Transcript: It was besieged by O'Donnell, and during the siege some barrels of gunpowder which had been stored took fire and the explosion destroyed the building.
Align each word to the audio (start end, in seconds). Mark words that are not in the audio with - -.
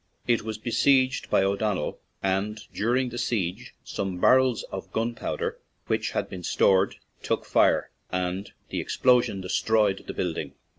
It 0.25 0.41
was 0.41 0.57
besieged 0.57 1.29
by 1.29 1.43
O'Donnell, 1.43 1.99
and 2.23 2.59
during 2.73 3.09
the 3.09 3.19
siege 3.19 3.75
some 3.83 4.17
barrels 4.19 4.63
of 4.71 4.91
gunpowder 4.91 5.59
which 5.85 6.09
had 6.13 6.27
been 6.27 6.41
stored 6.41 6.95
took 7.21 7.45
fire 7.45 7.91
and 8.11 8.51
the 8.69 8.79
explosion 8.81 9.41
destroyed 9.41 10.05
the 10.07 10.13
building. 10.15 10.55